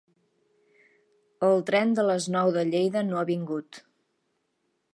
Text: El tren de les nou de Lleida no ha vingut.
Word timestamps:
El 1.49 1.61
tren 1.67 1.93
de 1.99 2.05
les 2.07 2.27
nou 2.37 2.51
de 2.55 2.63
Lleida 2.71 3.05
no 3.11 3.21
ha 3.21 3.27
vingut. 3.31 3.81